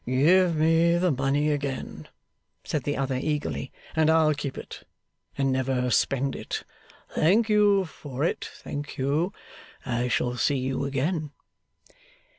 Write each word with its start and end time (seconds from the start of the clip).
'Give 0.03 0.55
me 0.55 0.97
the 0.97 1.11
money 1.11 1.51
again,' 1.51 2.07
said 2.63 2.85
the 2.85 2.97
other, 2.97 3.19
eagerly, 3.21 3.71
'and 3.95 4.09
I'll 4.09 4.33
keep 4.33 4.57
it, 4.57 4.87
and 5.37 5.51
never 5.51 5.91
spend 5.91 6.35
it. 6.35 6.63
Thank 7.13 7.49
you 7.49 7.85
for 7.85 8.23
it, 8.23 8.45
thank 8.63 8.97
you! 8.97 9.31
I 9.85 10.07
shall 10.07 10.37
see 10.37 10.57
you 10.57 10.85
again? 10.85 11.33